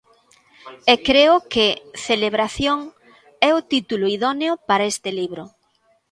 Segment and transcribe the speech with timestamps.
[0.93, 1.65] E creo que
[2.01, 2.81] 'Celebración'
[3.47, 5.43] é o título idóneo para este libro.